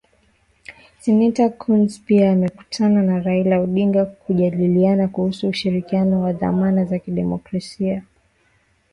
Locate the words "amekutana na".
2.31-3.19